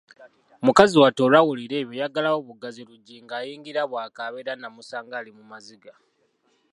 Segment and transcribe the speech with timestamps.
[0.65, 5.93] Mukazi wattu olwawulira ebyo yaggalawo buggazi luggi ng'ayingira bw'akaaba era nnamusanga ali mu maziga.